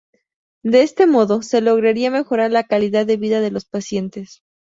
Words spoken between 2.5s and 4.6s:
calidad de vida de los pacientes.